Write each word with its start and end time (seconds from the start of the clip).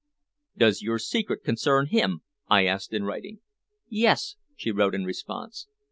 "Does 0.57 0.81
your 0.81 0.97
secret 0.97 1.43
concern 1.43 1.85
him?" 1.89 2.23
I 2.47 2.65
asked 2.65 2.91
in 2.91 3.03
writing. 3.03 3.41
"Yes," 3.87 4.35
she 4.55 4.71
wrote 4.71 4.95
in 4.95 5.05
response. 5.05 5.67